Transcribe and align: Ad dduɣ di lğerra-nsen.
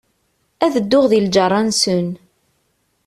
Ad 0.65 0.73
dduɣ 0.83 1.05
di 1.11 1.19
lğerra-nsen. 1.25 2.07